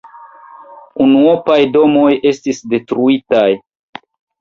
[1.03, 3.49] Unuopaj domoj estis detruitaj.